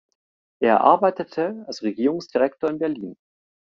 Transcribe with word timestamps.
Er 0.63 0.81
arbeitete 0.81 1.63
als 1.67 1.83
Regierungsdirektor 1.83 2.71
in 2.71 2.79
Berlin. 2.79 3.15